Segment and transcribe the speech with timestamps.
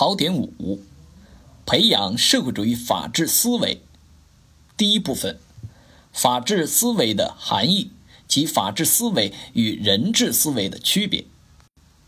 [0.00, 0.80] 考点五：
[1.66, 3.82] 培养社会主义法治思维。
[4.74, 5.38] 第一部分：
[6.10, 7.90] 法治思维的含义
[8.26, 11.26] 及法治思维与人治思维的区别。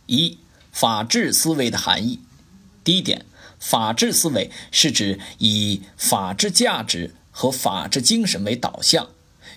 [0.06, 0.38] 一、
[0.70, 2.20] 法治思维的含义。
[2.82, 3.26] 第一点，
[3.60, 9.10] 法治思维是指以法治价值和法治精神为导向，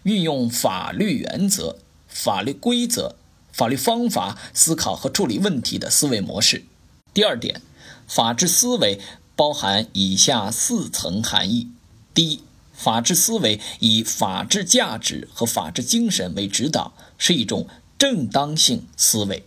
[0.03, 1.79] 运用法律原则、
[2.09, 3.15] 法律规则、
[3.53, 6.65] 法律方法思考和处理问题的思维模式。
[7.13, 7.61] 第二点，
[8.07, 8.99] 法治思维
[9.35, 11.69] 包含以下四层含义：
[12.13, 12.41] 第一，
[12.73, 17.67] 法治思维以法治价值和法治精神为指导，是一种
[17.97, 19.43] 正当性思维；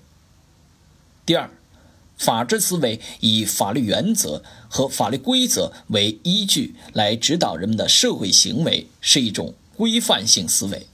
[1.25, 1.51] 第二，
[2.19, 10.87] 法治思维以法律原则和法律规则为依据来指导人们的社会行为，是一种规范性思维。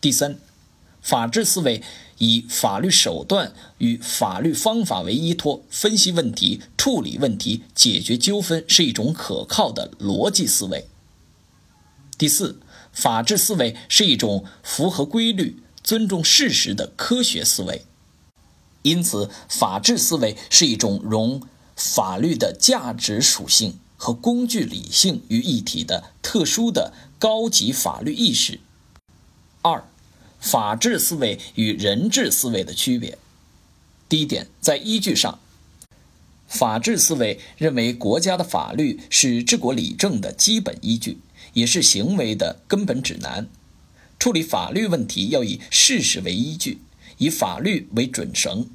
[0.00, 0.38] 第三，
[1.00, 1.82] 法治思维
[2.18, 10.88] 以法律手段与法律方法为依托，分析问题、处理问题、解决纠纷，是一种可靠的逻辑思维。
[12.18, 12.58] 第四，
[12.92, 17.84] 法治思维是一种符合规律、尊重事实的科学思维。
[18.82, 21.42] 因此，法治思维是一种融
[21.74, 28.60] 法律的价值属性和工具理性于一体的特殊的高级法律意识。
[29.60, 29.84] 二、
[30.46, 33.18] 法治思维与人治思维的区别。
[34.08, 35.40] 第一点，在依据上，
[36.46, 41.18] 法治思维认为国家的法律是治国理政的基本依据，
[41.54, 43.48] 也是行为的根本指南。
[44.20, 46.78] 处理法律问题要以事实为依据，
[47.18, 48.68] 以法律为准绳。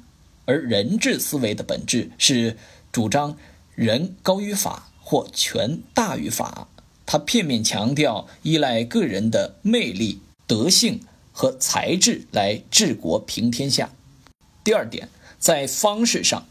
[0.44, 2.58] 而人治思维的本质是
[2.92, 3.38] 主张
[3.74, 6.68] 人高于法或权大于法，
[7.06, 11.00] 它片面强调依赖个人的魅力、德性
[11.32, 13.90] 和才智来治国平天下。
[14.62, 16.46] 第二点，在方式上，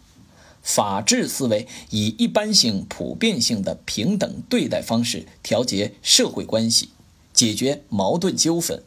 [0.62, 6.90] 法治思维以一般性、普遍性的平等对待方式调节社会关系，
[7.34, 8.84] 解决矛盾纠纷。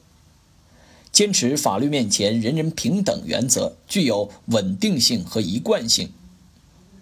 [1.10, 6.08] 坚持法律面前人人平等原则，具有稳定性和一贯性；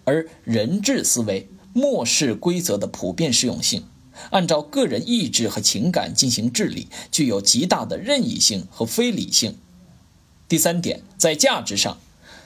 [0.05, 3.85] 而人治思维漠视规则的普遍适用性，
[4.31, 9.57] 按照个人意志和情感进行治理，具有极大的任意性和非理性。
[10.47, 11.97] 第三点，在价值上，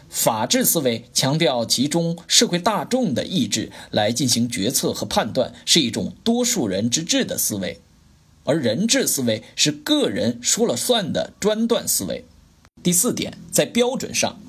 [0.09, 7.81] 法治思维强调集中社会大众的意志来进行决策和判断，是一种多数人之治的思维。
[8.45, 12.23] 而人治思维是个人说了算的专断思维。
[12.81, 14.39] 第四点，在标准上，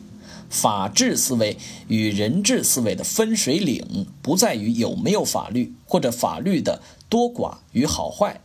[0.50, 1.56] 法治思维
[1.88, 8.40] 与人治思维的分水岭不在于有没有法律或者法律的多寡与好坏，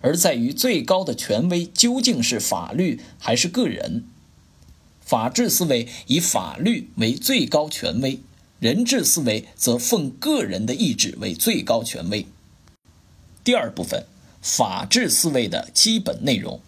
[0.00, 4.04] 而在于最高的权威究竟是法律还是个人。
[5.00, 8.20] 法治思维以法律为最高权威，
[8.60, 12.26] 人治思维则奉个人的意志为最高权威。
[13.42, 14.04] 第二部分。
[14.40, 16.60] 法治思维的基本内容：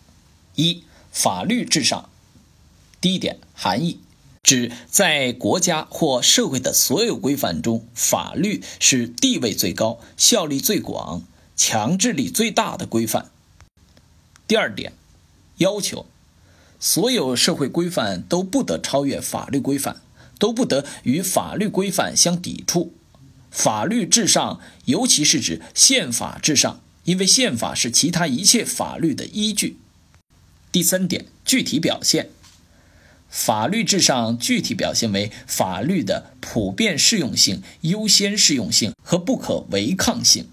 [0.56, 2.10] 一、法律至上。
[3.00, 4.00] 第一点含义，
[4.42, 11.22] 指在国家或社会的所有规范中，法律是地位最高、效力最广、
[11.56, 13.30] 强制力最大的规范。
[14.48, 14.92] 第二点
[15.58, 16.06] 要求，
[16.78, 20.02] 所有社会规范都不得超越法律规范，
[20.38, 22.92] 都不得与法律规范相抵触。
[23.50, 26.82] 法律至上，尤其是指宪法至上。
[27.04, 29.78] 因为宪法是其他一切法律的依据。
[30.70, 32.28] 第三点，具体表现，
[33.30, 40.48] 法律至上具体表现为法律的普遍适用性、优先适用性和不可违抗性。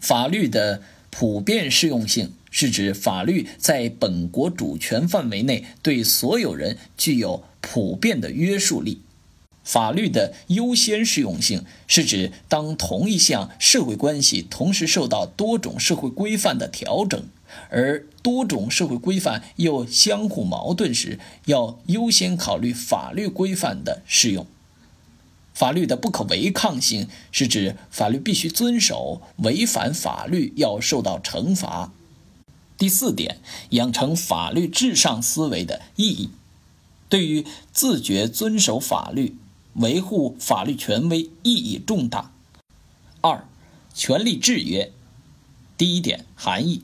[0.00, 9.00] 法律的普遍适用性是指法律在本国主权范围内对所有人具有普遍的约束力。
[9.64, 17.24] 法律的优先适用性是指，当同一项社会关系同时受到多种社会规范的调整，
[17.70, 24.46] 而多种社会规范又相互矛盾时，要优先考虑法律规范的适用。
[25.54, 31.92] 法律的不可违抗性是指法律必须遵守，违反法律要受到惩罚。
[32.78, 33.38] 第四点，
[33.70, 36.30] 养成法律至上思维的意义，
[37.08, 39.36] 对于自觉遵守法律。
[39.76, 42.32] 维护法律权威意义重大。
[43.22, 43.48] 二、
[43.94, 44.92] 权力制约。
[45.78, 46.82] 第一点含义，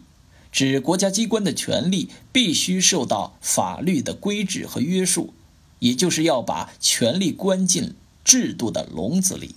[0.58, 5.32] 指国家机关的权力必须受到法律的规制和约束，
[5.78, 7.94] 也就是要把权力关进
[8.25, 9.55] 制度的笼子里。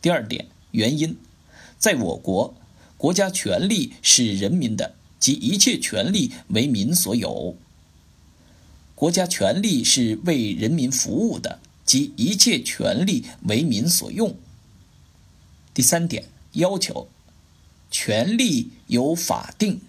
[0.00, 1.16] 第二点原因，
[1.80, 2.54] 在我国，
[2.96, 7.56] 国家权力是人民的，即一切权力为民所有。
[8.94, 11.58] 国家权力是为人民服务的。
[11.84, 14.36] 即一切权利为民所用。
[15.74, 17.08] 第三点要求，
[17.92, 19.82] 权利有法定，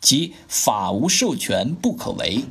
[0.00, 2.44] 即法无授权不可为。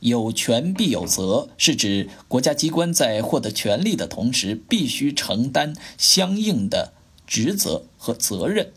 [0.00, 6.92] 有权必有责，是指国家机关在获得权利的同时，必须承担相应的
[7.26, 8.72] 职责和责任。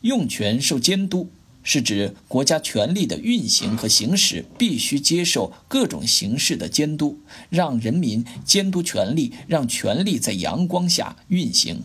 [0.00, 1.30] 用权受监督，
[1.62, 7.20] 是指国家权力的运行和行使必须接受各种形式的监督，
[7.50, 11.82] 让人民监督权力，让权力在阳光下运行。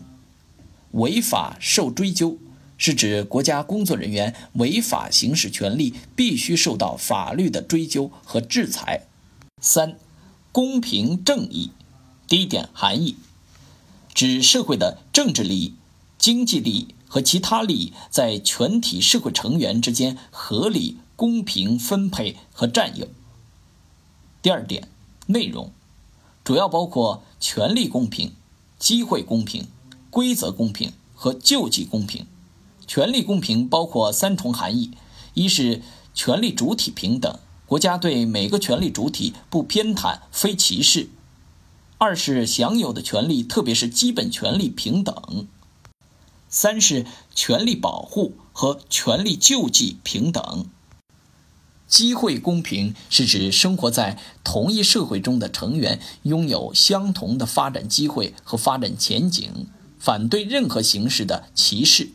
[0.92, 2.38] 违法受追究。
[2.78, 9.06] 是指国家工作人员违法行使权利，必须受到法律的追究和制裁。
[9.60, 9.98] 三、
[10.52, 11.72] 公平正义。
[12.28, 13.16] 第一点含义：
[14.14, 15.74] 指社会的政治利益、
[16.18, 23.08] 经济利益和其他利益在全体社会成员之间合理、公平分配和占有。
[24.40, 24.86] 第二点
[25.26, 25.72] 内容，
[26.44, 28.34] 主要包括权利公平、
[28.78, 29.66] 机会公平、
[30.10, 32.26] 规则公平和救济公平。
[32.88, 34.92] 权利公平包括三重含义：
[35.34, 35.82] 一是
[36.14, 41.08] 权利主体平等，国家对每个权利主体不偏袒、非歧视；
[41.98, 45.44] 二是享有的权利，特别是基本权利平等；
[46.48, 47.04] 三是
[47.34, 50.64] 权利保护和权利救济平等。
[51.86, 59.66] 机会公平是指生活在同一社会中的成员拥有相同的发展机会和发展前景，
[59.98, 62.12] 反对任何形式的歧视。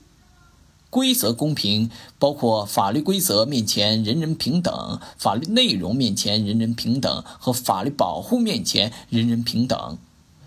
[0.94, 9.98] 规则公平包括法律规则面前人人平等，法律内容面前人人平等和法律保护面前人人平等。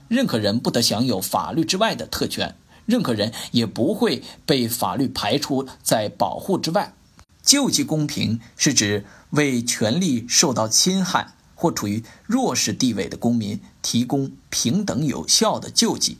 [0.07, 2.55] 任何人不得享有法律之外的特权，
[2.85, 6.95] 任何人也不会被法律排除在保护之外。
[7.43, 16.19] 救济公平是指为权利受到侵害或处于弱势地位的公民提供平等有效的救济。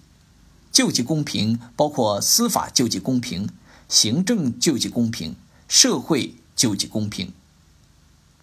[0.73, 3.49] 救济公平包括司法救济公平。
[3.89, 5.37] 行政救济公平，
[5.69, 7.33] 社会救济公平。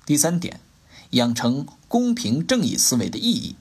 [0.06, 0.62] 第三点，
[1.12, 3.56] 养成公平正义思维的意义，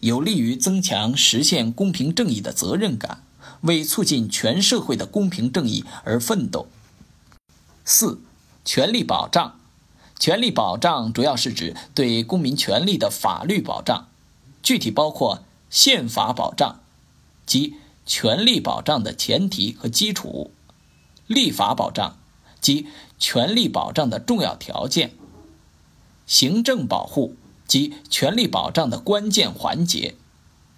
[0.00, 3.22] 有利于增强实现公平正义的责任感，
[3.62, 6.66] 为促进全社会的公平正义而奋斗。
[7.84, 8.20] 四、
[8.64, 9.58] 权利保障，
[10.18, 14.08] 权利保障主要是指对公民权利的法律保障，
[14.62, 16.80] 具体包括宪法保障，
[17.44, 17.74] 即
[18.06, 20.50] 权利保障的前提和基础。
[21.26, 22.18] 立法保障
[22.60, 22.86] 及
[23.18, 25.12] 权利保障的重要条件，
[26.26, 27.36] 行政保护
[27.66, 30.14] 及权利保障的关键环节，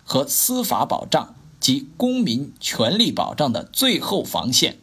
[0.04, 4.78] 和司法保障及公民权利保障的最后防线。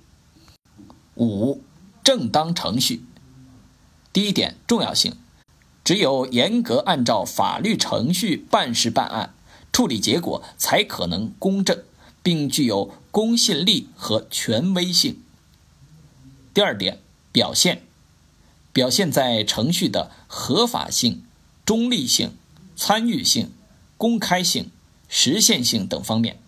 [1.16, 1.62] 五、
[2.04, 3.06] 正当程序。
[4.12, 5.16] 第一点重要性，
[5.84, 9.34] 只有严格按照法律程序办事办案，
[9.72, 11.84] 处理结果才可能公正，
[12.22, 15.22] 并具有公信力和权威性。
[16.54, 17.00] 第二点，
[17.32, 17.84] 表现，
[18.74, 21.24] 表现在程序的合法性、
[21.66, 22.34] 中立性、
[22.76, 23.52] 参与性、
[23.98, 24.70] 公开性、
[25.08, 26.40] 实现性等方面。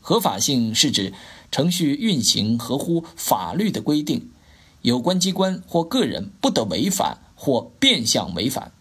[0.00, 1.12] 合法性是指
[1.50, 4.30] 程序运行合乎法律的规定，
[4.82, 8.72] 有关机关或个人不得违反或变相违反。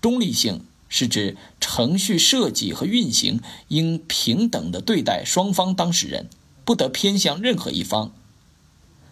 [0.00, 6.28] 中立性是指程序设计和运行应平等的对待双方当事人，
[6.64, 8.12] 不得偏向任何一方。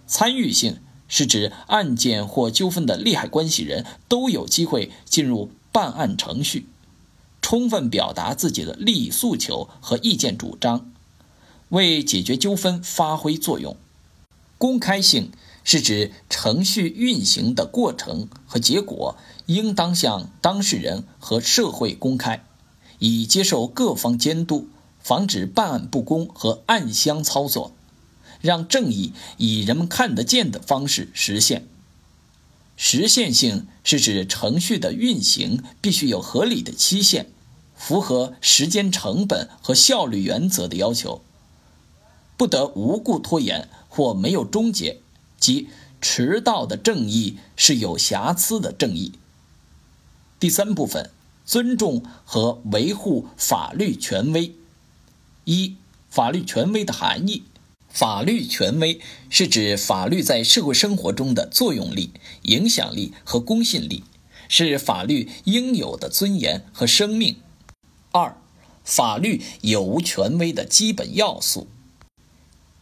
[0.07, 6.67] 参与性是指案件或纠纷的利害关系人都有机会进入办案程序，
[7.43, 10.91] 充分表达自己的利益诉求和意见主张，
[11.69, 13.77] 为解决纠纷发挥作用。
[14.59, 15.33] 公开性
[15.65, 22.45] 是指程序运行的过程和结果应当向当事人和社会公开，
[22.99, 27.73] 以接受各方监督，防止办案不公和暗箱操作。
[28.41, 31.67] 让正义以人们看得见的方式实现。
[32.77, 37.27] 实现性是指程序的运行必须有合理的期限，
[37.75, 41.23] 符合时间成本和效率原则的要求，
[42.37, 45.01] 不得无故拖延或没有终结，
[45.41, 45.69] 即
[46.03, 49.13] 迟到的正义是有瑕疵的正义。
[50.39, 51.11] 第三部分，
[51.47, 54.55] 尊重和维护法律权威。
[55.47, 55.77] 一、
[56.11, 57.45] 法律权威的含义。
[57.97, 59.01] 法律权威
[59.31, 62.11] 是指法律在社会生活中的作用力、
[62.43, 64.05] 影响力和公信力，
[64.51, 67.37] 是法律应有的尊严和生命。
[68.13, 68.37] 二、
[68.85, 71.69] 法律有无权威的基本要素：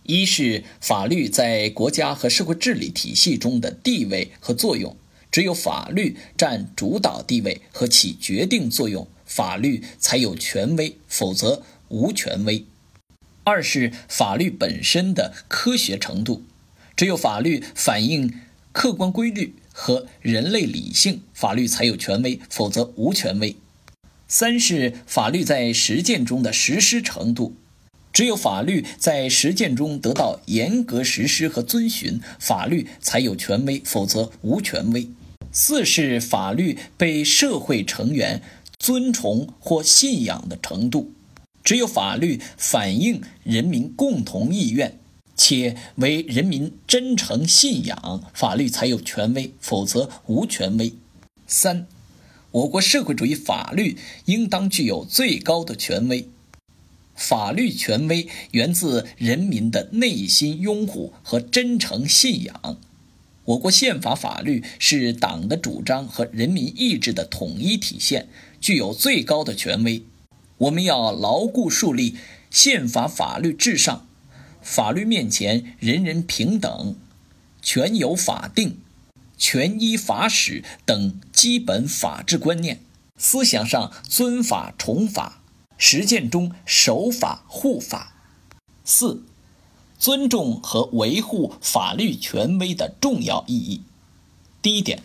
[0.02, 4.97] 一是法律在国家和社会治理体系中的地位和作用，
[5.30, 12.66] 只有法律占主导地位和起决定作用，法律才有权威，否则无权威。
[13.45, 16.45] 二是法律本身的科学程度，
[16.97, 18.41] 只有法律反映
[18.73, 23.57] 客观规律和人类理性，法律才有权威，否则无权威。
[24.27, 27.55] 三是法律在实践中的实施程度，
[28.15, 35.07] 只有法律在实践中得到严格实施和遵循，法律才有权威，否则无权威。
[35.53, 38.41] 四是法律被社会成员
[38.79, 41.13] 尊崇或信仰的程度。
[41.64, 45.00] 只有法律反映人民共同意愿，
[45.35, 50.92] 且为人民真诚信仰，法律才有权威，否则无权威。
[51.47, 51.87] 三，
[52.50, 56.28] 我国社会主义法律应当具有最高的权威。
[57.14, 62.78] 法律权威源自人民的内心拥护和真诚信仰。
[63.44, 68.28] 我国宪法法律是党的主张和人民意志的统一体现，
[68.61, 70.02] 具有最高的权威。
[70.59, 72.17] 我们要牢固树立
[72.51, 74.07] 宪法法律至上、
[74.63, 76.97] 法律面前人人平等、
[77.61, 78.79] 权有法定、
[79.37, 82.81] 权依法使等基本法治观念，
[83.17, 85.43] 思想上尊法崇法，
[85.77, 88.15] 实践中守法护法。
[88.85, 89.25] 四、
[89.99, 93.83] 尊重和维护法律权威的重要意义。
[94.63, 95.03] 第一点。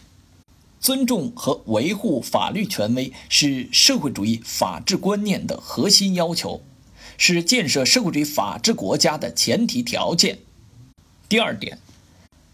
[0.80, 6.62] 尊重和维护法律权威是社会主义法治观念的核心要求，
[7.18, 10.40] 是建设社会主义法治国家的前提条件。
[11.28, 11.80] 第二点，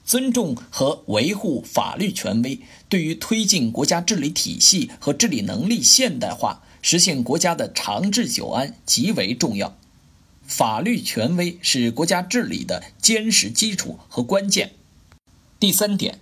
[0.03, 9.77] 尊重和维护法律权威，对于推进国家治理体系和治理能力现代化、实现国家的长治久安极为重要。
[10.47, 14.71] 法律权威是国家治理的坚实基础和关键。
[15.59, 16.19] 第三点。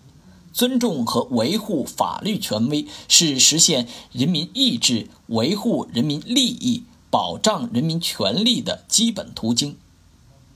[0.54, 9.78] 尊重和维护法律权威是实现人民意志、维护人民利益、保障人民权利的基本途径。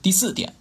[0.03, 0.53] 第四点，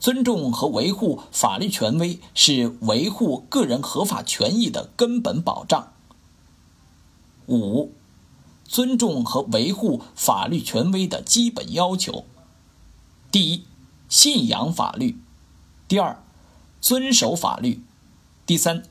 [0.00, 5.92] 尊重和维护法律权威是维护个人合法权益的根本保障。
[7.48, 7.92] 五，
[8.64, 12.24] 尊重和维护法律权威的基本要求：
[13.30, 13.64] 第一，
[14.08, 15.16] 信仰法律；
[15.86, 16.24] 第二，
[16.80, 17.82] 遵守法律。
[18.52, 18.82] 第三，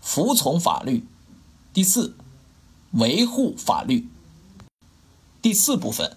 [0.00, 1.02] 服从法律；
[1.74, 2.16] 第四，
[2.92, 4.08] 维护法律。
[5.42, 6.16] 第四部分，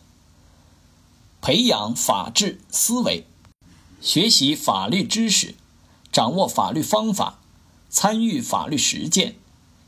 [1.41, 3.27] 培养法治思维，
[4.00, 5.55] 学习法律知识，
[6.13, 7.39] 掌握法律方法，
[7.89, 9.36] 参与法律实践，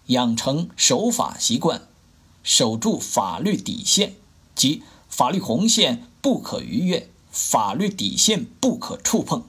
[0.07, 1.88] 养成守法习惯，
[2.43, 4.17] 守住法律底线，
[4.55, 9.45] 即法律红线不可逾越，法律底线不可触碰。